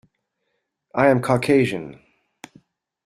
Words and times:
I 0.95 1.09
am 1.09 1.21
Caucasian. 1.21 1.99